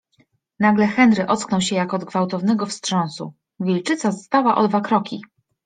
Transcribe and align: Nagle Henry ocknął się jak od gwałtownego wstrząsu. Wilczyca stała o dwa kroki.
Nagle 0.59 0.85
Henry 0.87 1.27
ocknął 1.27 1.61
się 1.61 1.75
jak 1.75 1.93
od 1.93 2.03
gwałtownego 2.05 2.65
wstrząsu. 2.65 3.33
Wilczyca 3.59 4.11
stała 4.11 4.57
o 4.57 4.67
dwa 4.67 4.81
kroki. 4.81 5.21